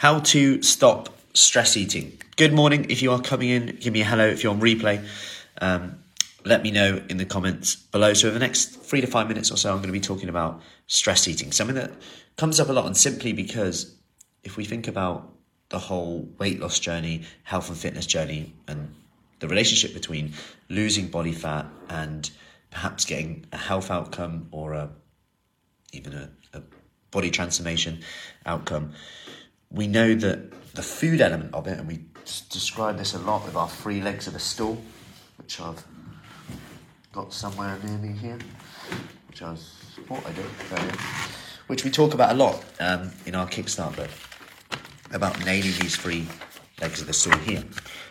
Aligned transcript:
How 0.00 0.20
to 0.20 0.62
stop 0.62 1.14
stress 1.34 1.76
eating. 1.76 2.18
Good 2.36 2.54
morning. 2.54 2.86
If 2.88 3.02
you 3.02 3.12
are 3.12 3.20
coming 3.20 3.50
in, 3.50 3.76
give 3.80 3.92
me 3.92 4.00
a 4.00 4.04
hello. 4.06 4.26
If 4.26 4.42
you're 4.42 4.50
on 4.50 4.58
replay, 4.58 5.06
um, 5.60 6.02
let 6.42 6.62
me 6.62 6.70
know 6.70 7.02
in 7.10 7.18
the 7.18 7.26
comments 7.26 7.76
below. 7.76 8.14
So, 8.14 8.28
over 8.28 8.38
the 8.38 8.42
next 8.42 8.80
three 8.82 9.02
to 9.02 9.06
five 9.06 9.28
minutes 9.28 9.50
or 9.50 9.58
so, 9.58 9.68
I'm 9.68 9.76
going 9.76 9.88
to 9.88 9.92
be 9.92 10.00
talking 10.00 10.30
about 10.30 10.62
stress 10.86 11.28
eating, 11.28 11.52
something 11.52 11.76
that 11.76 11.92
comes 12.38 12.58
up 12.58 12.70
a 12.70 12.72
lot, 12.72 12.86
and 12.86 12.96
simply 12.96 13.34
because 13.34 13.94
if 14.42 14.56
we 14.56 14.64
think 14.64 14.88
about 14.88 15.34
the 15.68 15.78
whole 15.78 16.26
weight 16.38 16.60
loss 16.60 16.80
journey, 16.80 17.24
health 17.42 17.68
and 17.68 17.76
fitness 17.76 18.06
journey, 18.06 18.54
and 18.68 18.94
the 19.40 19.48
relationship 19.48 19.92
between 19.92 20.32
losing 20.70 21.08
body 21.08 21.32
fat 21.32 21.66
and 21.90 22.30
perhaps 22.70 23.04
getting 23.04 23.44
a 23.52 23.58
health 23.58 23.90
outcome 23.90 24.48
or 24.50 24.72
a 24.72 24.88
even 25.92 26.14
a, 26.14 26.30
a 26.54 26.62
body 27.10 27.30
transformation 27.30 28.00
outcome, 28.46 28.94
we 29.70 29.86
know 29.86 30.14
that 30.14 30.74
the 30.74 30.82
food 30.82 31.20
element 31.20 31.54
of 31.54 31.66
it, 31.66 31.78
and 31.78 31.86
we 31.86 32.00
describe 32.48 32.98
this 32.98 33.14
a 33.14 33.18
lot 33.18 33.44
with 33.44 33.56
our 33.56 33.68
three 33.68 34.00
legs 34.00 34.26
of 34.26 34.34
a 34.34 34.38
stool, 34.38 34.82
which 35.38 35.60
I've 35.60 35.84
got 37.12 37.32
somewhere 37.32 37.78
near 37.84 37.98
me 37.98 38.16
here, 38.16 38.38
which 39.28 39.42
I 39.42 39.54
thought 39.54 40.26
I 40.26 40.32
did, 40.32 40.44
which 41.66 41.84
we 41.84 41.90
talk 41.90 42.14
about 42.14 42.32
a 42.32 42.34
lot 42.34 42.64
um, 42.80 43.10
in 43.26 43.34
our 43.34 43.46
Kickstarter 43.46 43.96
book 43.96 44.10
about 45.12 45.44
nailing 45.44 45.72
these 45.80 45.96
three 45.96 46.26
legs 46.80 47.00
of 47.00 47.06
the 47.06 47.12
stool 47.12 47.36
here, 47.38 47.64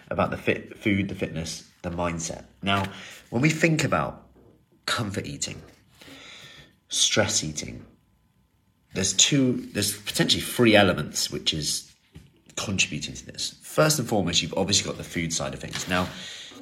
about 0.09 0.31
the 0.31 0.37
fit 0.37 0.77
food, 0.77 1.07
the 1.07 1.15
fitness, 1.15 1.69
the 1.81 1.89
mindset. 1.89 2.45
Now, 2.61 2.85
when 3.29 3.41
we 3.41 3.49
think 3.49 3.83
about 3.83 4.27
comfort 4.85 5.25
eating, 5.25 5.61
stress 6.89 7.43
eating, 7.43 7.85
there's 8.93 9.13
two, 9.13 9.67
there's 9.73 9.97
potentially 10.01 10.41
three 10.41 10.75
elements 10.75 11.31
which 11.31 11.53
is 11.53 11.91
contributing 12.55 13.13
to 13.13 13.25
this. 13.25 13.55
First 13.61 13.99
and 13.99 14.07
foremost, 14.07 14.41
you've 14.41 14.53
obviously 14.55 14.87
got 14.87 14.97
the 14.97 15.03
food 15.03 15.31
side 15.33 15.53
of 15.53 15.59
things. 15.59 15.87
Now, 15.87 16.07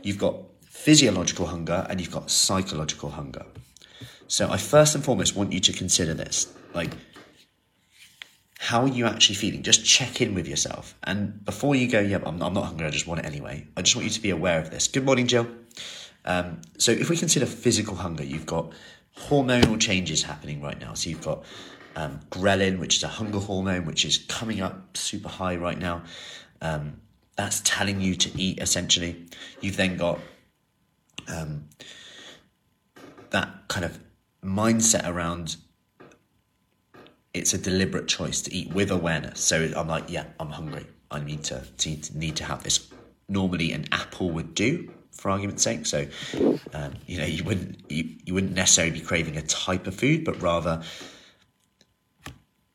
you've 0.03 0.17
got 0.17 0.35
physiological 0.69 1.47
hunger 1.47 1.85
and 1.89 1.99
you've 1.99 2.11
got 2.11 2.29
psychological 2.29 3.09
hunger. 3.11 3.45
So, 4.27 4.49
I 4.49 4.57
first 4.57 4.93
and 4.93 5.03
foremost 5.03 5.35
want 5.35 5.53
you 5.53 5.59
to 5.61 5.73
consider 5.73 6.13
this. 6.13 6.53
Like, 6.73 6.91
how 8.59 8.81
are 8.81 8.87
you 8.87 9.05
actually 9.05 9.35
feeling? 9.35 9.63
Just 9.63 9.85
check 9.85 10.21
in 10.21 10.33
with 10.33 10.47
yourself. 10.47 10.95
And 11.03 11.43
before 11.45 11.75
you 11.75 11.89
go, 11.89 11.99
yeah, 11.99 12.19
I'm, 12.25 12.41
I'm 12.43 12.53
not 12.53 12.65
hungry, 12.65 12.85
I 12.85 12.89
just 12.89 13.07
want 13.07 13.21
it 13.21 13.25
anyway. 13.25 13.65
I 13.77 13.81
just 13.81 13.95
want 13.95 14.05
you 14.05 14.11
to 14.11 14.21
be 14.21 14.31
aware 14.31 14.59
of 14.59 14.69
this. 14.69 14.87
Good 14.87 15.05
morning, 15.05 15.27
Jill. 15.27 15.47
Um, 16.25 16.61
so, 16.77 16.91
if 16.91 17.09
we 17.09 17.15
consider 17.15 17.45
physical 17.45 17.95
hunger, 17.95 18.23
you've 18.23 18.45
got 18.45 18.73
hormonal 19.17 19.79
changes 19.79 20.23
happening 20.23 20.61
right 20.61 20.79
now. 20.79 20.93
So, 20.93 21.09
you've 21.09 21.23
got 21.23 21.43
um, 21.95 22.19
ghrelin, 22.29 22.79
which 22.79 22.97
is 22.97 23.03
a 23.03 23.07
hunger 23.07 23.39
hormone, 23.39 23.85
which 23.85 24.05
is 24.05 24.17
coming 24.17 24.61
up 24.61 24.95
super 24.95 25.29
high 25.29 25.55
right 25.55 25.77
now. 25.77 26.03
Um, 26.61 27.01
that's 27.35 27.61
telling 27.63 28.01
you 28.01 28.15
to 28.15 28.41
eat 28.41 28.59
essentially. 28.59 29.25
You've 29.61 29.77
then 29.77 29.97
got 29.97 30.19
um, 31.27 31.65
that 33.29 33.67
kind 33.67 33.85
of 33.85 33.99
mindset 34.43 35.07
around 35.07 35.57
it's 37.33 37.53
a 37.53 37.57
deliberate 37.57 38.07
choice 38.07 38.41
to 38.41 38.53
eat 38.53 38.73
with 38.73 38.89
awareness. 38.89 39.39
So 39.39 39.71
I'm 39.75 39.87
like, 39.87 40.05
yeah, 40.09 40.25
I'm 40.39 40.49
hungry. 40.49 40.87
I 41.11 41.19
need 41.19 41.43
to, 41.45 41.63
to 41.77 42.17
need 42.17 42.35
to 42.37 42.43
have 42.43 42.63
this. 42.63 42.89
Normally, 43.29 43.73
an 43.73 43.85
apple 43.91 44.31
would 44.31 44.55
do, 44.55 44.91
for 45.17 45.31
argument's 45.31 45.63
sake. 45.63 45.85
So, 45.85 46.07
um, 46.73 46.93
you 47.05 47.19
know, 47.19 47.25
you 47.25 47.43
wouldn't 47.43 47.91
you, 47.91 48.09
you 48.25 48.33
wouldn't 48.33 48.53
necessarily 48.53 48.93
be 48.93 49.01
craving 49.01 49.37
a 49.37 49.41
type 49.41 49.87
of 49.87 49.95
food, 49.95 50.23
but 50.23 50.41
rather 50.41 50.81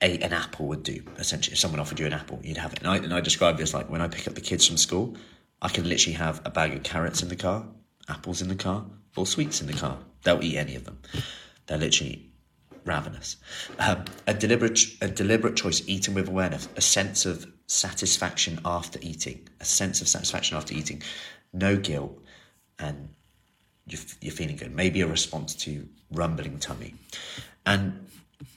a, 0.02 0.18
an 0.18 0.32
apple 0.32 0.66
would 0.66 0.82
do. 0.82 1.02
Essentially, 1.18 1.52
if 1.52 1.58
someone 1.60 1.80
offered 1.80 1.98
you 2.00 2.06
an 2.06 2.12
apple, 2.12 2.40
you'd 2.42 2.56
have 2.56 2.72
it. 2.72 2.80
And 2.80 2.88
I, 2.88 2.96
and 2.96 3.14
I 3.14 3.20
describe 3.20 3.56
this 3.56 3.72
like 3.72 3.88
when 3.88 4.00
I 4.00 4.08
pick 4.08 4.26
up 4.26 4.34
the 4.34 4.40
kids 4.40 4.66
from 4.66 4.76
school, 4.76 5.16
I 5.62 5.68
can 5.68 5.88
literally 5.88 6.16
have 6.16 6.42
a 6.44 6.50
bag 6.50 6.74
of 6.74 6.82
carrots 6.82 7.22
in 7.22 7.28
the 7.28 7.36
car, 7.36 7.64
apples 8.08 8.42
in 8.42 8.48
the 8.48 8.56
car, 8.56 8.84
or 9.16 9.26
sweets 9.26 9.60
in 9.60 9.68
the 9.68 9.72
car. 9.72 9.98
They'll 10.24 10.42
eat 10.42 10.56
any 10.56 10.74
of 10.74 10.84
them. 10.84 10.98
They're 11.66 11.78
literally 11.78 12.32
ravenous. 12.84 13.36
Um, 13.78 14.04
a 14.26 14.34
deliberate 14.34 14.80
a 15.00 15.08
deliberate 15.08 15.56
choice, 15.56 15.82
eating 15.86 16.14
with 16.14 16.28
awareness, 16.28 16.68
a 16.76 16.80
sense 16.80 17.24
of 17.24 17.46
satisfaction 17.66 18.60
after 18.64 18.98
eating, 19.02 19.48
a 19.60 19.64
sense 19.64 20.00
of 20.00 20.08
satisfaction 20.08 20.56
after 20.56 20.74
eating, 20.74 21.02
no 21.52 21.76
guilt, 21.76 22.18
and 22.82 23.08
you're, 23.86 24.00
you're 24.20 24.32
feeling 24.32 24.56
good. 24.56 24.74
Maybe 24.74 25.00
a 25.00 25.06
response 25.06 25.54
to 25.56 25.88
rumbling 26.10 26.58
tummy, 26.58 26.94
and 27.64 28.06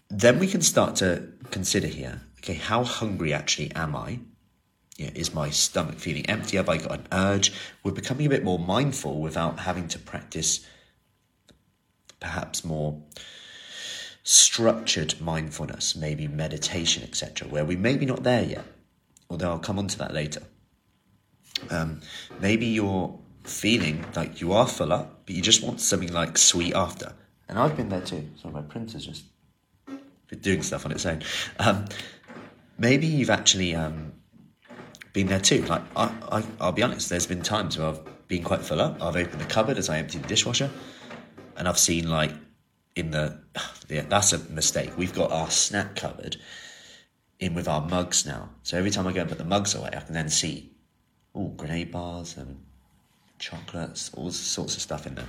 then 0.09 0.40
we 0.40 0.47
can 0.47 0.62
start 0.62 0.97
to 0.97 1.30
consider 1.52 1.88
here 1.88 2.22
okay, 2.46 2.53
how 2.53 2.84
hungry 2.84 3.34
actually 3.34 3.72
am 3.75 3.96
I? 3.96 4.19
Yeah, 4.97 5.09
is 5.16 5.34
my 5.34 5.50
stomach 5.50 5.96
feeling 5.96 6.25
empty? 6.28 6.58
Have 6.58 6.69
I 6.69 6.78
got 6.78 6.91
an 6.91 7.08
urge? 7.12 7.52
We're 7.84 7.91
becoming 7.91 8.28
a 8.28 8.30
bit 8.30 8.44
more 8.44 8.59
mindful 8.59 9.19
without 9.19 9.59
having 9.59 9.88
to 9.90 10.00
practice 10.00 10.66
perhaps 12.19 12.64
more 12.64 13.02
structured 14.24 15.19
mindfulness, 15.19 15.96
maybe 15.96 16.28
meditation, 16.28 17.03
etc., 17.03 17.47
where 17.47 17.66
we 17.66 17.75
maybe 17.75 18.06
not 18.06 18.24
there 18.24 18.44
yet. 18.44 18.66
Although 19.30 19.50
I'll 19.50 19.59
come 19.59 19.80
on 19.80 19.88
to 19.88 19.97
that 19.97 20.14
later. 20.14 20.44
Um, 21.72 22.02
maybe 22.40 22.68
you're 22.68 23.19
feeling 23.45 24.06
like 24.16 24.41
you 24.41 24.53
are 24.53 24.67
full 24.67 24.91
up, 24.91 25.25
but 25.25 25.35
you 25.35 25.41
just 25.41 25.63
want 25.63 25.79
something 25.79 26.11
like 26.11 26.38
sweet 26.38 26.73
after. 26.73 27.13
And 27.47 27.59
I've 27.59 27.78
been 27.78 27.89
there 27.89 28.01
too. 28.01 28.28
So 28.41 28.50
my 28.50 28.61
printer's 28.61 29.06
just 29.06 29.25
doing 30.41 30.63
stuff 30.63 30.85
on 30.85 30.91
its 30.91 31.06
own. 31.06 31.22
Um, 31.59 31.85
maybe 32.78 33.07
you've 33.07 33.29
actually 33.29 33.75
um, 33.75 34.13
been 35.13 35.28
there 35.28 35.39
too. 35.39 35.61
Like 35.63 35.84
I, 35.95 36.11
I, 36.31 36.44
I'll 36.59 36.72
be 36.72 36.84
honest. 36.84 37.09
There's 37.09 37.28
been 37.28 37.41
times 37.41 37.78
where 37.78 37.88
I've 37.88 38.28
been 38.28 38.44
quite 38.44 38.61
full 38.61 38.81
up. 38.81 39.01
I've 39.01 39.16
opened 39.16 39.41
the 39.41 39.45
cupboard 39.45 39.78
as 39.78 39.89
I 39.89 40.00
emptied 40.00 40.23
the 40.23 40.28
dishwasher, 40.28 40.69
and 41.55 41.67
I've 41.67 41.79
seen 41.79 42.09
like 42.09 42.31
in 42.95 43.11
the 43.11 43.39
yeah, 43.89 44.05
that's 44.07 44.34
a 44.34 44.39
mistake. 44.51 44.97
We've 44.97 45.13
got 45.13 45.31
our 45.31 45.50
snack 45.50 45.95
cupboard 45.95 46.38
in 47.39 47.53
with 47.53 47.67
our 47.67 47.81
mugs 47.88 48.25
now. 48.25 48.50
So 48.63 48.78
every 48.78 48.91
time 48.91 49.07
I 49.07 49.13
go 49.13 49.22
and 49.22 49.29
put 49.29 49.38
the 49.38 49.45
mugs 49.45 49.75
away, 49.75 49.89
I 49.94 50.00
can 50.00 50.13
then 50.13 50.29
see 50.29 50.72
all 51.34 51.50
grenade 51.50 51.91
bars 51.91 52.38
and 52.38 52.63
chocolates, 53.40 54.12
all 54.13 54.31
sorts 54.31 54.75
of 54.75 54.81
stuff 54.81 55.07
in 55.07 55.16
there. 55.16 55.28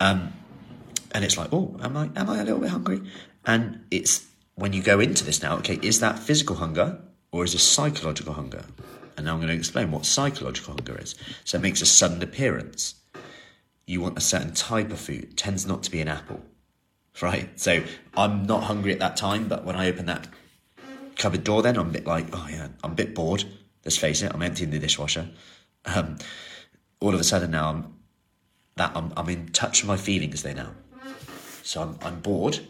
Um, 0.00 0.32
and 1.12 1.24
it's 1.24 1.36
like, 1.36 1.52
oh, 1.52 1.76
am 1.82 1.96
I 1.96 2.10
am 2.16 2.30
I 2.30 2.38
a 2.38 2.44
little 2.44 2.60
bit 2.60 2.70
hungry? 2.70 3.02
And 3.44 3.84
it's 3.90 4.26
when 4.54 4.72
you 4.72 4.82
go 4.82 5.00
into 5.00 5.24
this 5.24 5.42
now, 5.42 5.56
okay, 5.58 5.78
is 5.82 6.00
that 6.00 6.18
physical 6.18 6.56
hunger 6.56 7.00
or 7.32 7.44
is 7.44 7.54
it 7.54 7.60
psychological 7.60 8.34
hunger? 8.34 8.64
And 9.16 9.26
now 9.26 9.34
I'm 9.34 9.38
going 9.40 9.48
to 9.48 9.54
explain 9.54 9.90
what 9.90 10.06
psychological 10.06 10.74
hunger 10.74 10.98
is. 10.98 11.14
So 11.44 11.58
it 11.58 11.62
makes 11.62 11.82
a 11.82 11.86
sudden 11.86 12.22
appearance. 12.22 12.94
You 13.86 14.00
want 14.00 14.16
a 14.16 14.20
certain 14.20 14.54
type 14.54 14.90
of 14.90 15.00
food, 15.00 15.24
it 15.24 15.36
tends 15.36 15.66
not 15.66 15.82
to 15.84 15.90
be 15.90 16.00
an 16.00 16.08
apple, 16.08 16.40
right? 17.20 17.58
So 17.58 17.82
I'm 18.16 18.46
not 18.46 18.64
hungry 18.64 18.92
at 18.92 19.00
that 19.00 19.16
time, 19.16 19.48
but 19.48 19.64
when 19.64 19.76
I 19.76 19.88
open 19.88 20.06
that 20.06 20.28
cupboard 21.16 21.44
door, 21.44 21.62
then 21.62 21.76
I'm 21.76 21.88
a 21.88 21.92
bit 21.92 22.06
like, 22.06 22.26
oh 22.32 22.46
yeah, 22.50 22.68
I'm 22.84 22.92
a 22.92 22.94
bit 22.94 23.14
bored. 23.14 23.44
Let's 23.84 23.96
face 23.96 24.22
it, 24.22 24.32
I'm 24.32 24.42
emptying 24.42 24.70
the 24.70 24.78
dishwasher. 24.78 25.28
Um, 25.86 26.18
all 27.00 27.14
of 27.14 27.20
a 27.20 27.24
sudden 27.24 27.50
now 27.50 27.70
I'm 27.70 27.94
that 28.76 28.92
I'm, 28.94 29.12
I'm 29.16 29.28
in 29.28 29.48
touch 29.48 29.82
with 29.82 29.88
my 29.88 29.96
feelings 29.96 30.42
there 30.42 30.54
now. 30.54 30.72
So 31.62 31.82
I'm, 31.82 31.98
I'm 32.02 32.20
bored 32.20 32.60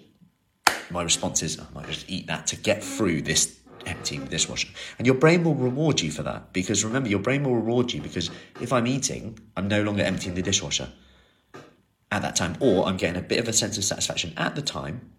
my 0.91 1.03
response 1.03 1.43
is, 1.43 1.59
oh, 1.59 1.67
I 1.71 1.75
might 1.75 1.87
just 1.87 2.09
eat 2.09 2.27
that 2.27 2.47
to 2.49 2.57
get 2.57 2.83
through 2.83 3.23
this 3.23 3.59
emptying 3.87 4.25
the 4.25 4.31
dishwasher. 4.31 4.69
And 4.99 5.07
your 5.07 5.15
brain 5.15 5.45
will 5.45 5.55
reward 5.55 6.01
you 6.01 6.11
for 6.11 6.23
that 6.25 6.53
because 6.53 6.85
remember, 6.85 7.09
your 7.09 7.19
brain 7.19 7.45
will 7.45 7.55
reward 7.55 7.93
you 7.93 8.01
because 8.01 8.31
if 8.61 8.73
I'm 8.73 8.87
eating, 8.87 9.39
I'm 9.57 9.69
no 9.69 9.83
longer 9.83 10.03
emptying 10.03 10.35
the 10.35 10.43
dishwasher 10.43 10.89
at 12.13 12.23
that 12.23 12.35
time, 12.35 12.57
or 12.59 12.87
I'm 12.87 12.97
getting 12.97 13.17
a 13.17 13.25
bit 13.25 13.39
of 13.39 13.47
a 13.47 13.53
sense 13.53 13.79
of 13.79 13.85
satisfaction 13.85 14.35
at 14.37 14.57
the 14.57 14.63
time. 14.63 15.13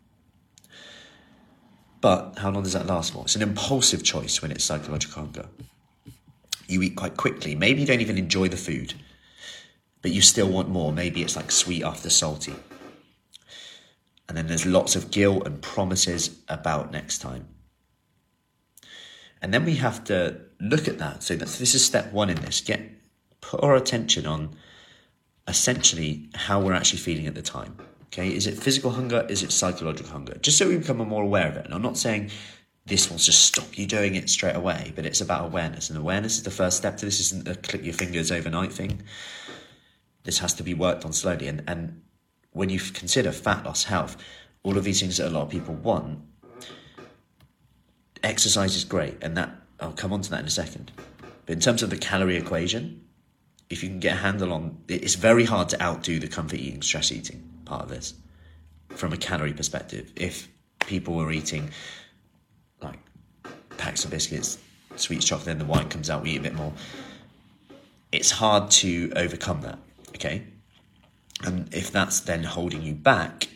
But 2.02 2.40
how 2.40 2.50
long 2.50 2.64
does 2.64 2.74
that 2.74 2.86
last 2.86 3.14
for? 3.14 3.24
It's 3.24 3.36
an 3.36 3.42
impulsive 3.42 4.04
choice 4.04 4.42
when 4.42 4.52
it's 4.52 4.64
psychological 4.64 5.24
hunger. 5.24 5.46
You 6.72 6.82
eat 6.82 6.96
quite 6.96 7.18
quickly. 7.18 7.54
Maybe 7.56 7.82
you 7.82 7.88
don't 7.88 8.02
even 8.02 8.18
enjoy 8.18 8.48
the 8.48 8.58
food, 8.58 8.94
but 10.02 10.12
you 10.12 10.22
still 10.22 10.48
want 10.48 10.70
more. 10.70 10.92
Maybe 10.94 11.22
it's 11.22 11.36
like 11.36 11.52
sweet 11.52 11.84
after 11.84 12.10
salty. 12.10 12.56
And 14.28 14.38
then 14.38 14.48
there's 14.48 14.66
lots 14.66 14.96
of 14.96 15.12
guilt 15.12 15.46
and 15.46 15.62
promises 15.62 16.40
about 16.48 16.92
next 16.92 17.18
time. 17.18 17.48
And 19.42 19.54
then 19.54 19.66
we 19.66 19.76
have 19.76 20.04
to 20.06 20.40
look 20.62 20.88
at 20.88 21.00
that. 21.00 21.24
So 21.24 21.36
that's, 21.36 21.58
this 21.58 21.76
is 21.76 21.84
step 21.84 22.14
one 22.14 22.30
in 22.30 22.38
this. 22.38 22.62
Get 22.62 22.82
put 23.42 23.62
our 23.64 23.76
attention 23.76 24.26
on 24.26 24.56
essentially 25.48 26.30
how 26.34 26.62
we're 26.62 26.74
actually 26.74 27.00
feeling 27.00 27.28
at 27.28 27.36
the 27.36 27.42
time. 27.42 27.76
Okay, 28.06 28.30
is 28.34 28.48
it 28.48 28.58
physical 28.58 28.92
hunger? 28.92 29.26
Is 29.30 29.44
it 29.44 29.52
psychological 29.52 30.12
hunger? 30.12 30.38
Just 30.42 30.58
so 30.58 30.68
we 30.68 30.78
become 30.78 30.98
more 30.98 31.24
aware 31.24 31.48
of 31.48 31.58
it. 31.58 31.66
And 31.66 31.74
I'm 31.74 31.82
not 31.82 31.98
saying 31.98 32.30
this 32.86 33.10
will 33.10 33.18
just 33.18 33.44
stop 33.44 33.78
you 33.78 33.86
doing 33.86 34.16
it 34.16 34.30
straight 34.30 34.56
away, 34.56 34.92
but 34.96 35.06
it's 35.06 35.22
about 35.22 35.46
awareness. 35.46 35.90
And 35.90 36.00
awareness 36.00 36.38
is 36.38 36.44
the 36.44 36.52
first 36.52 36.78
step 36.78 36.98
to 36.98 37.06
this. 37.06 37.20
Isn't 37.20 37.48
a 37.48 37.56
click 37.56 37.84
your 37.84 37.94
fingers 37.94 38.32
overnight 38.32 38.74
thing. 38.74 39.04
This 40.24 40.40
has 40.40 40.54
to 40.56 40.64
be 40.64 40.74
worked 40.74 41.06
on 41.06 41.14
slowly. 41.14 41.48
And 41.48 41.64
and 41.68 42.02
when 42.52 42.70
you 42.70 42.80
consider 42.80 43.32
fat 43.32 43.66
loss, 43.66 43.84
health, 43.84 44.18
all 44.64 44.78
of 44.78 44.84
these 44.84 45.00
things 45.00 45.18
that 45.18 45.28
a 45.28 45.30
lot 45.30 45.44
of 45.44 45.50
people 45.50 45.76
want, 45.76 46.20
exercise 48.24 48.76
is 48.76 48.84
great, 48.84 49.18
and 49.22 49.38
that 49.38 49.56
I'll 49.80 49.94
come 49.94 50.12
on 50.12 50.22
to 50.22 50.30
that 50.32 50.42
in 50.42 50.48
a 50.48 50.52
second. 50.52 50.92
But 51.46 51.54
in 51.54 51.60
terms 51.60 51.84
of 51.84 51.90
the 51.90 51.98
calorie 51.98 52.38
equation, 52.38 53.06
if 53.70 53.84
you 53.84 53.90
can 53.90 54.00
get 54.00 54.14
a 54.14 54.20
handle 54.20 54.54
on 54.54 54.78
it's 54.88 55.16
very 55.16 55.46
hard 55.46 55.70
to 55.70 55.82
outdo 55.82 56.20
the 56.20 56.28
comfort 56.28 56.60
eating, 56.60 56.82
stress 56.82 57.12
eating 57.12 57.48
part 57.66 57.84
of 57.84 57.90
this 57.90 58.16
from 58.90 59.14
a 59.14 59.18
calorie 59.18 59.54
perspective. 59.54 60.12
If 60.16 60.50
people 60.80 61.16
were 61.16 61.32
eating 61.32 61.70
like 62.82 63.00
packs 63.78 64.04
of 64.06 64.12
biscuits, 64.12 64.58
sweets, 64.96 65.26
chocolate, 65.26 65.46
then 65.46 65.60
the 65.60 65.66
wine 65.66 65.90
comes 65.90 66.10
out, 66.10 66.24
we 66.24 66.32
eat 66.32 66.40
a 66.40 66.44
bit 66.44 66.56
more. 66.56 66.74
It's 68.12 68.32
hard 68.32 68.70
to 68.72 69.12
overcome 69.16 69.62
that, 69.62 69.80
okay? 70.10 70.44
And 71.44 71.74
if 71.74 71.92
that's 71.92 72.20
then 72.20 72.44
holding 72.44 72.82
you 72.82 72.94
back, 72.94 73.48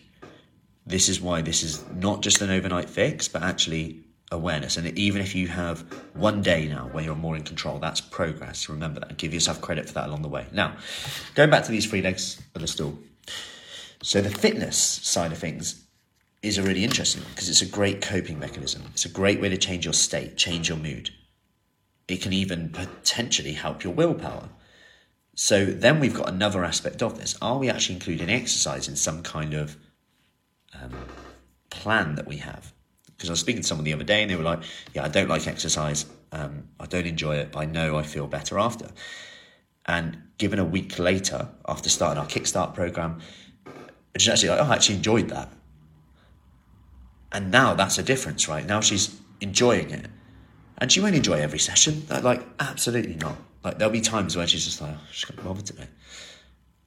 this 0.85 1.09
is 1.09 1.19
why 1.19 1.41
this 1.41 1.63
is 1.63 1.83
not 1.93 2.21
just 2.21 2.41
an 2.41 2.49
overnight 2.49 2.89
fix, 2.89 3.27
but 3.27 3.43
actually 3.43 4.05
awareness. 4.31 4.77
And 4.77 4.97
even 4.97 5.21
if 5.21 5.35
you 5.35 5.47
have 5.47 5.81
one 6.13 6.41
day 6.41 6.67
now 6.67 6.89
where 6.91 7.03
you're 7.03 7.15
more 7.15 7.35
in 7.35 7.43
control, 7.43 7.79
that's 7.79 8.01
progress. 8.01 8.69
Remember 8.69 8.99
that. 8.99 9.17
Give 9.17 9.33
yourself 9.33 9.61
credit 9.61 9.87
for 9.87 9.93
that 9.93 10.07
along 10.07 10.21
the 10.21 10.27
way. 10.27 10.47
Now, 10.51 10.77
going 11.35 11.49
back 11.49 11.63
to 11.65 11.71
these 11.71 11.85
three 11.85 12.01
legs 12.01 12.41
of 12.55 12.61
the 12.61 12.67
stool. 12.67 12.97
So 14.01 14.21
the 14.21 14.29
fitness 14.29 14.77
side 14.77 15.31
of 15.31 15.37
things 15.37 15.84
is 16.45 16.57
a 16.57 16.63
really 16.63 16.83
interesting 16.83 17.23
because 17.29 17.49
it's 17.49 17.61
a 17.61 17.65
great 17.65 18.01
coping 18.01 18.39
mechanism. 18.39 18.83
It's 18.91 19.05
a 19.05 19.09
great 19.09 19.41
way 19.41 19.49
to 19.49 19.57
change 19.57 19.85
your 19.85 19.93
state, 19.93 20.37
change 20.37 20.69
your 20.69 20.77
mood. 20.77 21.09
It 22.07 22.21
can 22.21 22.33
even 22.33 22.69
potentially 22.69 23.53
help 23.53 23.83
your 23.83 23.93
willpower. 23.93 24.49
So 25.35 25.65
then 25.65 25.99
we've 25.99 26.13
got 26.13 26.29
another 26.29 26.63
aspect 26.63 27.01
of 27.01 27.17
this. 27.17 27.35
Are 27.41 27.57
we 27.57 27.69
actually 27.69 27.95
including 27.95 28.29
exercise 28.29 28.87
in 28.87 28.95
some 28.95 29.23
kind 29.23 29.53
of 29.53 29.75
um, 30.73 30.93
plan 31.69 32.15
that 32.15 32.27
we 32.27 32.37
have? 32.37 32.71
Because 33.07 33.29
I 33.29 33.33
was 33.33 33.39
speaking 33.39 33.61
to 33.61 33.67
someone 33.67 33.85
the 33.85 33.93
other 33.93 34.03
day 34.03 34.21
and 34.21 34.31
they 34.31 34.35
were 34.35 34.43
like, 34.43 34.61
Yeah, 34.93 35.03
I 35.03 35.07
don't 35.07 35.27
like 35.27 35.47
exercise. 35.47 36.05
Um, 36.31 36.69
I 36.79 36.85
don't 36.85 37.05
enjoy 37.05 37.37
it, 37.37 37.51
but 37.51 37.59
I 37.59 37.65
know 37.65 37.97
I 37.97 38.03
feel 38.03 38.27
better 38.27 38.59
after. 38.59 38.89
And 39.85 40.17
given 40.37 40.59
a 40.59 40.65
week 40.65 40.99
later, 40.99 41.49
after 41.67 41.89
starting 41.89 42.21
our 42.21 42.27
Kickstart 42.27 42.73
program, 42.73 43.19
she's 44.17 44.29
actually 44.29 44.49
like, 44.49 44.59
Oh, 44.59 44.71
I 44.71 44.75
actually 44.75 44.95
enjoyed 44.95 45.29
that. 45.29 45.51
And 47.35 47.51
now 47.51 47.73
that's 47.73 47.97
a 47.97 48.03
difference, 48.03 48.47
right? 48.47 48.65
Now 48.65 48.79
she's 48.79 49.19
enjoying 49.41 49.91
it. 49.91 50.07
And 50.77 50.89
she 50.89 51.01
won't 51.01 51.15
enjoy 51.15 51.33
every 51.33 51.59
session. 51.59 52.05
Like, 52.09 52.41
absolutely 52.61 53.15
not. 53.15 53.35
Like, 53.61 53.77
there'll 53.77 53.91
be 53.91 53.99
times 53.99 54.37
where 54.37 54.47
she's 54.47 54.63
just 54.63 54.79
like, 54.79 54.95
oh, 54.95 55.01
she's 55.11 55.25
got 55.25 55.43
bothered 55.43 55.65
today. 55.65 55.89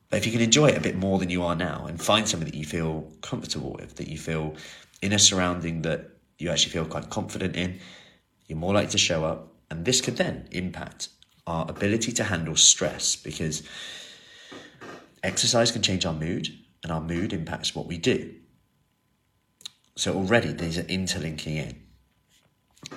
But 0.08 0.16
if 0.16 0.26
you 0.26 0.32
can 0.32 0.40
enjoy 0.40 0.68
it 0.68 0.78
a 0.78 0.80
bit 0.80 0.96
more 0.96 1.18
than 1.18 1.28
you 1.28 1.42
are 1.42 1.54
now 1.54 1.84
and 1.84 2.00
find 2.00 2.26
something 2.26 2.48
that 2.48 2.56
you 2.56 2.64
feel 2.64 3.12
comfortable 3.20 3.76
with, 3.78 3.96
that 3.96 4.08
you 4.08 4.16
feel 4.16 4.54
in 5.02 5.12
a 5.12 5.18
surrounding 5.18 5.82
that 5.82 6.12
you 6.38 6.48
actually 6.48 6.72
feel 6.72 6.86
quite 6.86 7.10
confident 7.10 7.54
in, 7.54 7.78
you're 8.46 8.56
more 8.56 8.72
likely 8.72 8.92
to 8.92 8.98
show 8.98 9.26
up. 9.26 9.52
And 9.70 9.84
this 9.84 10.00
could 10.00 10.16
then 10.16 10.48
impact 10.50 11.10
our 11.46 11.68
ability 11.68 12.12
to 12.12 12.24
handle 12.24 12.56
stress 12.56 13.16
because 13.16 13.64
exercise 15.22 15.70
can 15.70 15.82
change 15.82 16.06
our 16.06 16.14
mood 16.14 16.48
and 16.82 16.90
our 16.90 17.02
mood 17.02 17.34
impacts 17.34 17.74
what 17.74 17.86
we 17.86 17.98
do. 17.98 18.34
So 19.98 20.14
already 20.14 20.52
these 20.52 20.78
are 20.78 20.82
interlinking 20.82 21.56
in. 21.56 21.82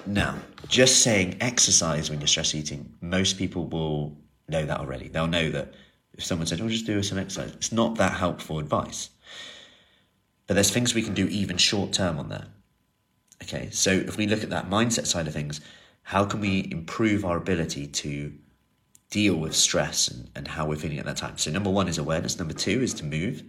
Now, 0.05 0.37
just 0.67 1.01
saying 1.01 1.37
exercise 1.41 2.11
when 2.11 2.19
you're 2.19 2.27
stress 2.27 2.53
eating, 2.53 2.93
most 3.01 3.39
people 3.39 3.65
will 3.65 4.19
know 4.47 4.63
that 4.67 4.79
already. 4.79 5.07
They'll 5.07 5.25
know 5.25 5.49
that 5.49 5.73
if 6.13 6.23
someone 6.23 6.45
said, 6.45 6.61
oh, 6.61 6.69
just 6.69 6.85
do 6.85 7.01
some 7.01 7.17
exercise, 7.17 7.55
it's 7.55 7.71
not 7.71 7.95
that 7.95 8.13
helpful 8.13 8.59
advice. 8.59 9.09
But 10.45 10.53
there's 10.53 10.69
things 10.69 10.93
we 10.93 11.01
can 11.01 11.15
do 11.15 11.25
even 11.25 11.57
short 11.57 11.91
term 11.91 12.19
on 12.19 12.29
that. 12.29 12.47
Okay, 13.41 13.69
so 13.71 13.89
if 13.89 14.15
we 14.15 14.27
look 14.27 14.43
at 14.43 14.51
that 14.51 14.69
mindset 14.69 15.07
side 15.07 15.25
of 15.25 15.33
things, 15.33 15.59
how 16.03 16.25
can 16.25 16.39
we 16.39 16.69
improve 16.71 17.25
our 17.25 17.37
ability 17.37 17.87
to 17.87 18.31
deal 19.09 19.35
with 19.35 19.55
stress 19.55 20.07
and, 20.07 20.29
and 20.35 20.49
how 20.49 20.67
we're 20.67 20.75
feeling 20.75 20.99
at 20.99 21.05
that 21.05 21.17
time? 21.17 21.39
So, 21.39 21.49
number 21.49 21.71
one 21.71 21.87
is 21.87 21.97
awareness, 21.97 22.37
number 22.37 22.53
two 22.53 22.83
is 22.83 22.93
to 22.95 23.03
move 23.03 23.41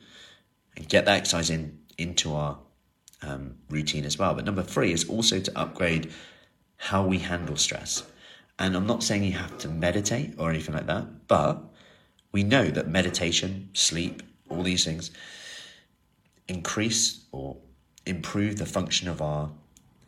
and 0.74 0.88
get 0.88 1.04
that 1.04 1.18
exercise 1.18 1.50
in 1.50 1.80
into 1.98 2.34
our 2.34 2.58
um, 3.22 3.56
routine 3.68 4.04
as 4.04 4.18
well. 4.18 4.34
But 4.34 4.44
number 4.44 4.62
three 4.62 4.92
is 4.92 5.08
also 5.08 5.40
to 5.40 5.58
upgrade 5.58 6.12
how 6.76 7.06
we 7.06 7.18
handle 7.18 7.56
stress. 7.56 8.02
And 8.58 8.76
I'm 8.76 8.86
not 8.86 9.02
saying 9.02 9.24
you 9.24 9.32
have 9.32 9.58
to 9.58 9.68
meditate 9.68 10.34
or 10.38 10.50
anything 10.50 10.74
like 10.74 10.86
that, 10.86 11.28
but 11.28 11.62
we 12.32 12.42
know 12.42 12.66
that 12.68 12.88
meditation, 12.88 13.70
sleep, 13.72 14.22
all 14.48 14.62
these 14.62 14.84
things 14.84 15.10
increase 16.48 17.24
or 17.32 17.56
improve 18.04 18.58
the 18.58 18.66
function 18.66 19.08
of 19.08 19.22
our 19.22 19.50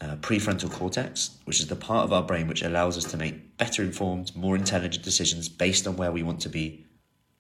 uh, 0.00 0.16
prefrontal 0.16 0.70
cortex, 0.70 1.38
which 1.44 1.60
is 1.60 1.68
the 1.68 1.76
part 1.76 2.04
of 2.04 2.12
our 2.12 2.22
brain 2.22 2.48
which 2.48 2.62
allows 2.62 2.98
us 2.98 3.04
to 3.04 3.16
make 3.16 3.56
better 3.56 3.82
informed, 3.82 4.34
more 4.36 4.56
intelligent 4.56 5.04
decisions 5.04 5.48
based 5.48 5.86
on 5.86 5.96
where 5.96 6.12
we 6.12 6.22
want 6.22 6.40
to 6.40 6.48
be 6.48 6.84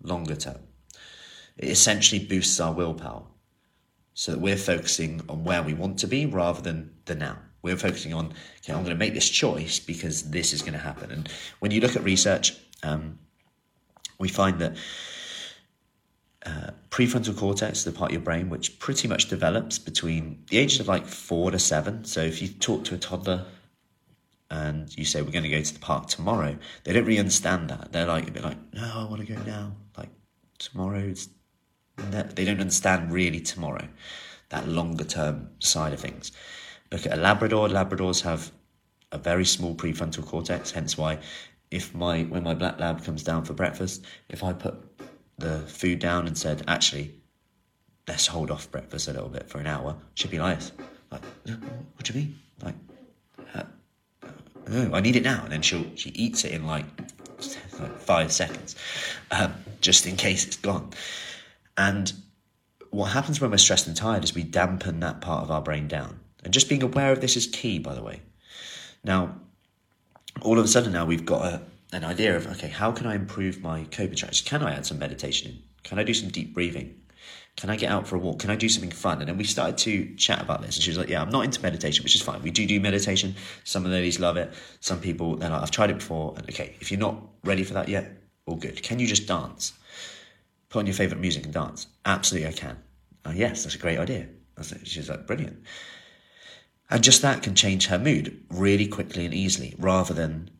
longer 0.02 0.36
term. 0.36 0.58
It 1.58 1.68
essentially 1.68 2.24
boosts 2.24 2.58
our 2.60 2.72
willpower 2.72 3.24
so 4.14 4.32
that 4.32 4.40
we're 4.40 4.56
focusing 4.56 5.20
on 5.28 5.44
where 5.44 5.62
we 5.62 5.74
want 5.74 5.98
to 5.98 6.06
be 6.06 6.24
rather 6.24 6.62
than 6.62 6.94
the 7.04 7.14
now. 7.14 7.38
We're 7.62 7.76
focusing 7.76 8.14
on, 8.14 8.26
okay, 8.58 8.72
I'm 8.72 8.84
going 8.84 8.94
to 8.94 8.94
make 8.94 9.14
this 9.14 9.28
choice 9.28 9.80
because 9.80 10.30
this 10.30 10.52
is 10.52 10.62
going 10.62 10.74
to 10.74 10.78
happen. 10.78 11.10
And 11.10 11.28
when 11.58 11.70
you 11.72 11.80
look 11.80 11.96
at 11.96 12.04
research, 12.04 12.56
um, 12.82 13.18
we 14.18 14.28
find 14.28 14.60
that 14.60 14.76
uh, 16.46 16.70
prefrontal 16.90 17.36
cortex, 17.36 17.84
the 17.84 17.92
part 17.92 18.10
of 18.10 18.12
your 18.12 18.20
brain 18.20 18.50
which 18.50 18.78
pretty 18.78 19.08
much 19.08 19.28
develops 19.28 19.78
between 19.78 20.44
the 20.50 20.58
ages 20.58 20.78
of 20.78 20.88
like 20.88 21.06
four 21.06 21.50
to 21.50 21.58
seven. 21.58 22.04
So 22.04 22.20
if 22.20 22.40
you 22.40 22.48
talk 22.48 22.84
to 22.84 22.94
a 22.94 22.98
toddler 22.98 23.46
and 24.50 24.96
you 24.96 25.04
say 25.04 25.22
we're 25.22 25.30
going 25.30 25.44
to 25.44 25.48
go 25.48 25.62
to 25.62 25.74
the 25.74 25.80
park 25.80 26.06
tomorrow, 26.06 26.56
they 26.84 26.92
don't 26.92 27.04
really 27.04 27.18
understand 27.18 27.70
that. 27.70 27.92
They're 27.92 28.06
like 28.06 28.28
a 28.28 28.30
bit 28.30 28.44
like, 28.44 28.58
no, 28.74 28.90
I 28.94 29.04
want 29.08 29.26
to 29.26 29.34
go 29.34 29.42
now. 29.42 29.72
Like 29.96 30.10
tomorrow, 30.58 31.00
it's 31.00 31.28
they 31.96 32.44
don't 32.44 32.60
understand 32.60 33.12
really 33.12 33.40
tomorrow, 33.40 33.86
that 34.50 34.68
longer 34.68 35.04
term 35.04 35.50
side 35.58 35.92
of 35.92 36.00
things. 36.00 36.32
Look 36.90 37.06
at 37.06 37.18
a 37.18 37.20
Labrador. 37.20 37.68
Labradors 37.68 38.22
have 38.22 38.52
a 39.12 39.18
very 39.18 39.44
small 39.44 39.74
prefrontal 39.74 40.26
cortex, 40.26 40.70
hence 40.70 40.98
why 40.98 41.18
if 41.70 41.94
my 41.94 42.22
when 42.24 42.42
my 42.42 42.54
black 42.54 42.78
lab 42.78 43.04
comes 43.04 43.22
down 43.22 43.44
for 43.44 43.52
breakfast, 43.52 44.04
if 44.28 44.44
I 44.44 44.52
put 44.52 44.74
the 45.38 45.60
food 45.60 45.98
down 45.98 46.26
and 46.26 46.38
said, 46.38 46.62
actually, 46.68 47.14
let's 48.06 48.26
hold 48.26 48.50
off 48.50 48.70
breakfast 48.70 49.08
a 49.08 49.12
little 49.12 49.28
bit 49.28 49.48
for 49.48 49.58
an 49.58 49.66
hour, 49.66 49.96
she'd 50.14 50.30
be 50.30 50.38
like, 50.38 50.58
like 51.10 51.22
what 51.44 52.04
do 52.04 52.12
you 52.12 52.20
mean? 52.20 52.38
Like, 52.62 52.74
uh, 53.54 53.64
I 54.92 55.00
need 55.00 55.16
it 55.16 55.24
now. 55.24 55.42
And 55.42 55.52
then 55.52 55.62
she'll 55.62 55.84
she 55.96 56.10
eats 56.10 56.44
it 56.44 56.52
in 56.52 56.66
like, 56.66 56.84
like 57.80 57.98
five 57.98 58.30
seconds, 58.30 58.76
um, 59.30 59.54
just 59.80 60.06
in 60.06 60.16
case 60.16 60.46
it's 60.46 60.56
gone. 60.56 60.90
And 61.76 62.12
what 62.90 63.10
happens 63.12 63.40
when 63.40 63.50
we're 63.50 63.58
stressed 63.58 63.86
and 63.86 63.96
tired 63.96 64.24
is 64.24 64.34
we 64.34 64.44
dampen 64.44 65.00
that 65.00 65.20
part 65.20 65.42
of 65.42 65.50
our 65.50 65.60
brain 65.60 65.88
down. 65.88 66.20
And 66.44 66.52
just 66.52 66.68
being 66.68 66.82
aware 66.82 67.12
of 67.12 67.20
this 67.20 67.36
is 67.36 67.46
key, 67.46 67.78
by 67.78 67.94
the 67.94 68.02
way. 68.02 68.20
Now, 69.02 69.36
all 70.42 70.58
of 70.58 70.64
a 70.64 70.68
sudden 70.68 70.92
now 70.92 71.04
we've 71.04 71.26
got 71.26 71.44
a, 71.44 71.62
an 71.92 72.04
idea 72.04 72.36
of, 72.36 72.46
okay, 72.46 72.68
how 72.68 72.92
can 72.92 73.06
I 73.06 73.14
improve 73.14 73.60
my 73.60 73.84
coping 73.84 74.16
strategies? 74.16 74.42
Can 74.42 74.62
I 74.62 74.74
add 74.74 74.86
some 74.86 74.98
meditation 74.98 75.50
in? 75.50 75.58
Can 75.82 75.98
I 75.98 76.04
do 76.04 76.14
some 76.14 76.28
deep 76.28 76.54
breathing? 76.54 77.00
Can 77.56 77.70
I 77.70 77.76
get 77.76 77.90
out 77.90 78.06
for 78.08 78.16
a 78.16 78.18
walk? 78.18 78.40
Can 78.40 78.50
I 78.50 78.56
do 78.56 78.68
something 78.68 78.90
fun? 78.90 79.20
And 79.20 79.28
then 79.28 79.36
we 79.36 79.44
started 79.44 79.78
to 79.78 80.14
chat 80.16 80.42
about 80.42 80.60
this. 80.62 80.76
And 80.76 80.82
she 80.82 80.90
was 80.90 80.98
like, 80.98 81.08
yeah, 81.08 81.22
I'm 81.22 81.30
not 81.30 81.44
into 81.44 81.62
meditation, 81.62 82.02
which 82.02 82.14
is 82.14 82.22
fine. 82.22 82.42
We 82.42 82.50
do 82.50 82.66
do 82.66 82.80
meditation. 82.80 83.36
Some 83.62 83.84
of 83.84 83.90
the 83.90 83.96
ladies 83.96 84.18
love 84.18 84.36
it. 84.36 84.52
Some 84.80 85.00
people, 85.00 85.36
they're 85.36 85.50
like, 85.50 85.62
I've 85.62 85.70
tried 85.70 85.90
it 85.90 85.98
before. 85.98 86.34
And 86.36 86.48
okay, 86.50 86.74
if 86.80 86.90
you're 86.90 87.00
not 87.00 87.22
ready 87.44 87.62
for 87.62 87.74
that 87.74 87.88
yet, 87.88 88.10
all 88.46 88.56
good. 88.56 88.82
Can 88.82 88.98
you 88.98 89.06
just 89.06 89.28
dance? 89.28 89.72
Put 90.74 90.80
on 90.80 90.86
your 90.86 90.94
favourite 90.94 91.20
music 91.20 91.44
and 91.44 91.54
dance. 91.54 91.86
Absolutely, 92.04 92.48
I 92.48 92.52
can. 92.52 92.76
Oh, 93.24 93.30
yes, 93.30 93.62
that's 93.62 93.76
a 93.76 93.78
great 93.78 93.96
idea. 93.96 94.26
She's 94.82 95.08
like, 95.08 95.24
brilliant. 95.24 95.62
And 96.90 97.02
just 97.02 97.22
that 97.22 97.44
can 97.44 97.54
change 97.54 97.86
her 97.86 97.98
mood 97.98 98.44
really 98.50 98.88
quickly 98.88 99.24
and 99.24 99.32
easily 99.32 99.76
rather 99.78 100.12
than 100.12 100.50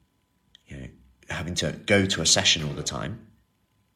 you 0.68 0.76
know, 0.76 0.86
having 1.30 1.56
to 1.56 1.72
go 1.86 2.06
to 2.06 2.22
a 2.22 2.26
session 2.26 2.62
all 2.62 2.74
the 2.74 2.84
time, 2.84 3.26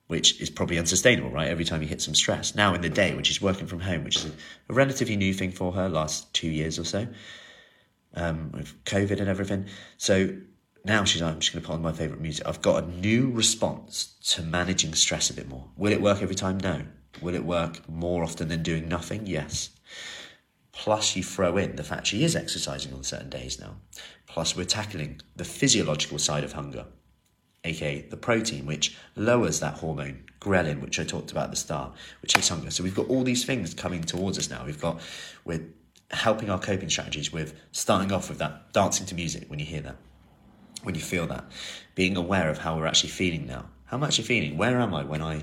which 0.08 0.40
is 0.40 0.50
probably 0.50 0.76
unsustainable, 0.76 1.30
right? 1.30 1.46
Every 1.46 1.64
time 1.64 1.82
you 1.82 1.88
hit 1.88 2.02
some 2.02 2.16
stress. 2.16 2.52
Now 2.52 2.75
in 2.75 2.80
the 2.80 2.90
day, 2.90 3.14
when 3.14 3.22
she's 3.22 3.40
working 3.40 3.68
from 3.68 3.78
home, 3.78 4.02
which 4.02 4.16
is 4.16 4.25
a, 4.25 4.32
a 4.70 4.75
relatively 4.75 5.14
new 5.14 5.32
thing 5.32 5.52
for 5.52 5.70
her, 5.70 5.88
last 5.88 6.34
two 6.34 6.50
years 6.50 6.80
or 6.80 6.84
so, 6.84 7.06
um, 8.14 8.50
with 8.52 8.75
COVID 8.87 9.20
and 9.20 9.28
everything. 9.28 9.66
So 9.98 10.37
now 10.85 11.04
she's 11.04 11.23
like, 11.23 11.35
I'm 11.35 11.40
just 11.40 11.52
going 11.52 11.62
to 11.62 11.66
put 11.66 11.75
on 11.75 11.82
my 11.82 11.92
favourite 11.92 12.20
music. 12.20 12.47
I've 12.47 12.62
got 12.62 12.85
a 12.85 12.87
new 12.87 13.30
response 13.30 14.14
to 14.32 14.42
managing 14.42 14.94
stress 14.94 15.30
a 15.30 15.35
bit 15.35 15.49
more. 15.49 15.68
Will 15.76 15.92
it 15.92 16.00
work 16.00 16.23
every 16.23 16.35
time? 16.35 16.58
No. 16.58 16.82
Will 17.20 17.35
it 17.35 17.44
work 17.44 17.88
more 17.88 18.23
often 18.23 18.49
than 18.49 18.62
doing 18.62 18.88
nothing? 18.88 19.26
Yes. 19.26 19.70
Plus, 20.73 21.16
you 21.16 21.25
throw 21.25 21.56
in 21.56 21.75
the 21.76 21.82
fact 21.82 22.06
she 22.06 22.23
is 22.23 22.37
exercising 22.37 22.92
on 22.92 23.02
certain 23.02 23.28
days 23.28 23.58
now. 23.58 23.76
Plus, 24.26 24.56
we're 24.56 24.64
tackling 24.64 25.20
the 25.35 25.44
physiological 25.44 26.18
side 26.18 26.44
of 26.44 26.52
hunger, 26.52 26.87
aka 27.64 28.02
the 28.02 28.16
protein, 28.16 28.64
which 28.64 28.97
lowers 29.16 29.58
that 29.58 29.75
hormone, 29.75 30.23
ghrelin, 30.40 30.80
which 30.80 31.00
I 31.00 31.04
talked 31.04 31.32
about 31.32 31.47
at 31.47 31.50
the 31.50 31.56
start, 31.56 31.94
which 32.23 32.38
is 32.38 32.49
hunger. 32.49 32.70
So 32.70 32.85
we've 32.85 32.94
got 32.94 33.08
all 33.08 33.25
these 33.25 33.44
things 33.44 33.75
coming 33.75 34.04
towards 34.04 34.38
us 34.38 34.50
now. 34.50 34.64
We've 34.64 34.80
got, 34.80 35.00
we're 35.44 35.66
helping 36.12 36.49
our 36.49 36.61
coping 36.61 36.88
strategies 36.88 37.32
with 37.32 37.58
starting 37.73 38.12
off 38.12 38.28
with 38.28 38.38
that 38.38 38.73
dancing 38.73 39.06
to 39.06 39.16
music 39.16 39.50
when 39.50 39.58
you 39.58 39.66
hear 39.66 39.80
that 39.80 39.97
when 40.82 40.94
you 40.94 41.00
feel 41.00 41.26
that. 41.26 41.44
Being 41.94 42.16
aware 42.16 42.49
of 42.49 42.58
how 42.58 42.76
we're 42.76 42.87
actually 42.87 43.11
feeling 43.11 43.47
now. 43.47 43.66
How 43.87 43.97
am 43.97 44.04
I 44.04 44.08
actually 44.08 44.25
feeling? 44.25 44.56
Where 44.56 44.80
am 44.80 44.94
I 44.94 45.04
when 45.04 45.23
I 45.23 45.42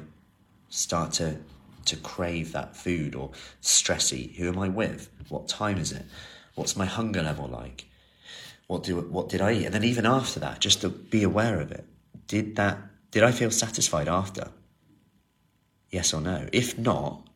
start 0.70 1.13
to 1.13 1.38
to 1.86 1.96
crave 1.98 2.51
that 2.51 2.75
food 2.75 3.13
or 3.13 3.30
stressy? 3.62 4.36
Who 4.36 4.48
am 4.48 4.58
I 4.58 4.70
with? 4.70 5.10
What 5.30 5.48
time 5.48 5.77
is 5.77 5.92
it? 5.92 6.04
What's 6.56 6.75
my 6.75 6.86
hunger 6.86 7.22
level 7.22 7.48
like? 7.48 7.86
What 8.68 8.84
do 8.84 9.00
what 9.00 9.30
did 9.30 9.42
I 9.42 9.54
eat? 9.54 9.65
And 9.65 9.74
then 9.74 9.84
even 9.84 10.06
after 10.06 10.39
that, 10.39 10.60
just 10.60 10.82
to 10.82 10.89
be 10.89 11.24
aware 11.24 11.60
of 11.60 11.72
it. 11.72 11.86
Did 12.27 12.56
that 12.56 12.77
did 13.12 13.24
I 13.24 13.32
feel 13.32 13.51
satisfied 13.51 14.08
after? 14.08 14.51
Yes 15.89 16.13
or 16.13 16.22
no? 16.22 16.48
If 16.51 16.77
not, 16.77 17.27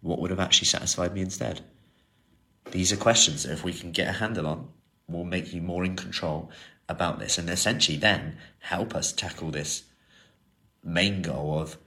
what 0.00 0.20
would 0.20 0.30
have 0.30 0.40
actually 0.40 0.66
satisfied 0.66 1.14
me 1.14 1.22
instead? 1.22 1.60
These 2.70 2.92
are 2.92 2.96
questions 2.96 3.44
that 3.44 3.52
if 3.52 3.64
we 3.64 3.72
can 3.72 3.92
get 3.92 4.08
a 4.08 4.12
handle 4.12 4.46
on, 4.46 4.68
will 5.08 5.24
make 5.24 5.52
you 5.52 5.62
more 5.62 5.84
in 5.84 5.96
control 5.96 6.50
about 6.88 7.18
this 7.18 7.38
and 7.38 7.48
essentially 7.48 7.96
then 7.96 8.36
help 8.60 8.94
us 8.94 9.12
tackle 9.12 9.50
this 9.50 9.84
main 10.82 11.22
goal 11.22 11.58
of 11.58 11.78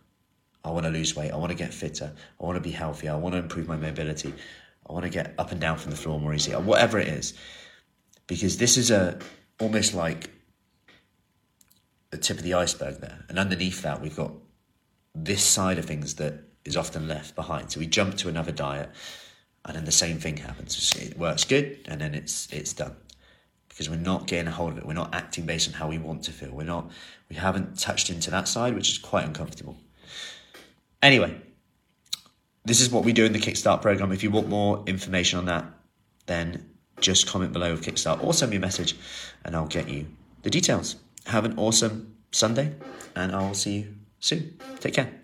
I 0.64 0.72
want 0.72 0.86
to 0.86 0.92
lose 0.92 1.16
weight, 1.16 1.32
I 1.32 1.38
want 1.38 1.52
to 1.52 1.58
get 1.58 1.74
fitter, 1.74 2.12
I 2.40 2.44
want 2.44 2.58
to 2.58 2.62
be 2.62 2.72
healthier, 2.72 3.12
I 3.12 3.16
want 3.16 3.34
to 3.34 3.40
improve 3.40 3.68
my 3.68 3.78
mobility, 3.78 4.34
I 4.90 4.94
want 4.94 5.06
to 5.06 5.10
get 5.10 5.34
up 5.38 5.52
and 5.52 5.62
down 5.62 5.78
from 5.78 5.92
the 5.92 5.98
floor 5.98 6.20
more 6.20 6.34
easily, 6.34 6.56
or 6.56 6.62
whatever 6.62 7.00
it 7.00 7.08
is. 7.08 7.34
Because 8.26 8.58
this 8.58 8.78
is 8.78 8.92
a 8.92 9.20
almost 9.60 9.94
like 9.94 10.30
the 12.10 12.18
tip 12.18 12.38
of 12.38 12.44
the 12.44 12.56
iceberg 12.56 12.98
there. 12.98 13.26
And 13.30 13.40
underneath 13.40 13.82
that 13.84 14.02
we've 14.02 14.16
got 14.16 14.34
this 15.16 15.44
side 15.44 15.78
of 15.78 15.86
things 15.86 16.16
that 16.16 16.44
is 16.66 16.76
often 16.76 17.08
left 17.08 17.36
behind. 17.36 17.72
So 17.72 17.80
we 17.80 17.88
jump 17.88 18.16
to 18.18 18.30
another 18.30 18.52
diet 18.52 18.90
and 19.64 19.76
then 19.76 19.86
the 19.86 19.92
same 19.92 20.20
thing 20.20 20.38
happens. 20.38 20.94
It 20.96 21.18
works 21.18 21.46
good 21.46 21.80
and 21.86 22.02
then 22.02 22.14
it's 22.14 22.52
it's 22.52 22.74
done 22.74 22.96
because 23.78 23.92
we're 23.92 23.96
not 23.96 24.26
getting 24.26 24.48
a 24.48 24.52
hold 24.52 24.72
of 24.72 24.80
it. 24.80 24.88
We're 24.88 24.94
not 24.94 25.14
acting 25.14 25.46
based 25.46 25.68
on 25.68 25.76
how 25.76 25.88
we 25.88 26.00
want 26.00 26.24
to 26.24 26.32
feel. 26.32 26.50
We're 26.50 26.64
not, 26.64 26.90
we 27.30 27.36
haven't 27.36 27.78
touched 27.78 28.10
into 28.10 28.32
that 28.32 28.48
side, 28.48 28.74
which 28.74 28.90
is 28.90 28.98
quite 28.98 29.24
uncomfortable. 29.24 29.78
Anyway, 31.04 31.40
this 32.66 32.82
is 32.82 32.90
what 32.90 33.04
we 33.04 33.14
do 33.14 33.24
in 33.24 33.34
the 33.34 33.40
Kickstart 33.40 33.84
program. 33.84 34.12
If 34.12 34.24
you 34.24 34.32
want 34.32 34.50
more 34.50 34.84
information 34.88 35.38
on 35.38 35.46
that, 35.46 35.66
then 36.26 36.68
just 37.02 37.28
comment 37.28 37.54
below 37.54 37.70
with 37.70 37.86
Kickstart 37.86 38.24
or 38.24 38.34
send 38.34 38.50
me 38.50 38.58
a 38.58 38.60
message 38.60 38.96
and 39.46 39.56
I'll 39.56 39.68
get 39.68 39.88
you 39.88 40.08
the 40.42 40.50
details. 40.50 40.96
Have 41.28 41.46
an 41.46 41.54
awesome 41.60 42.16
Sunday 42.32 42.74
and 43.16 43.32
I'll 43.32 43.54
see 43.54 43.78
you 43.78 43.96
soon. 44.20 44.58
Take 44.80 44.96
care. 44.96 45.20